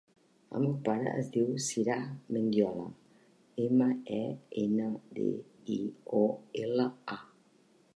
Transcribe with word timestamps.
El 0.59 0.61
meu 0.61 0.71
pare 0.87 1.11
es 1.23 1.29
diu 1.35 1.51
Siraj 1.65 2.07
Mendiola: 2.37 2.87
ema, 3.67 3.91
e, 4.19 4.25
ena, 4.67 4.91
de, 5.21 5.31
i, 5.79 5.83
o, 6.23 6.25
ela, 6.67 6.93
a. 7.21 7.25